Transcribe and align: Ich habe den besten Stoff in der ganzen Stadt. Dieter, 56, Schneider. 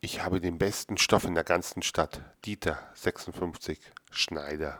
Ich 0.00 0.22
habe 0.22 0.40
den 0.40 0.58
besten 0.58 0.96
Stoff 0.96 1.24
in 1.24 1.34
der 1.34 1.42
ganzen 1.42 1.82
Stadt. 1.82 2.22
Dieter, 2.44 2.78
56, 2.94 3.80
Schneider. 4.12 4.78